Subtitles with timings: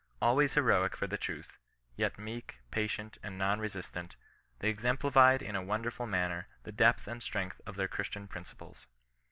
[0.19, 1.59] Always heroic for the truth,
[1.95, 4.15] yet meek, patient, and non resistant,
[4.57, 8.87] they exem plified in a wonderful manner the depth and strength of their Christian principles.